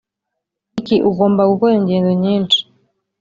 [0.71, 0.95] niki?
[1.09, 2.59] ugomba gukora ingendo nyinshi.